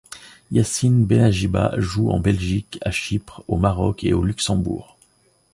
[0.51, 4.97] Yassine Benajiba joue en Belgique, à Chypre, au Maroc, et au Luxembourg.